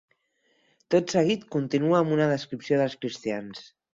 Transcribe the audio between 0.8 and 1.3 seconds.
Tot